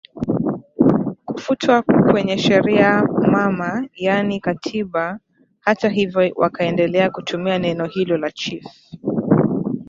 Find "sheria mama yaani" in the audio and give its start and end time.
2.37-4.39